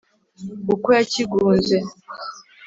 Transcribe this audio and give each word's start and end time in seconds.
Uko 0.73 0.87
yakigunze 0.97 1.77